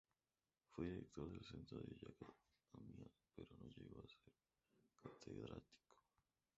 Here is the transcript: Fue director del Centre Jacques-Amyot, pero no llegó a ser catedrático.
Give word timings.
Fue 0.71 0.87
director 0.89 1.29
del 1.29 1.43
Centre 1.45 1.77
Jacques-Amyot, 1.95 3.11
pero 3.35 3.55
no 3.59 3.67
llegó 3.69 4.01
a 4.01 4.07
ser 4.07 4.33
catedrático. 5.03 5.83